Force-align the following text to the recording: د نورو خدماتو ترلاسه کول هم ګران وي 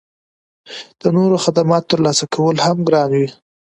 د 1.01 1.03
نورو 1.17 1.35
خدماتو 1.45 1.89
ترلاسه 1.91 2.25
کول 2.33 2.55
هم 2.65 2.77
ګران 2.87 3.09
وي 3.19 3.27